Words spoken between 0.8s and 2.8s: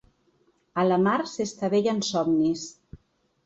A la mar s’estavellen somnis.